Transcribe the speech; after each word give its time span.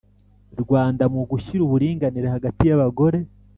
Rwanda 0.61 1.03
mu 1.13 1.21
gushyira 1.31 1.61
uburinganire 1.63 2.27
hagati 2.35 2.61
y 2.65 2.73
abagore 2.77 3.19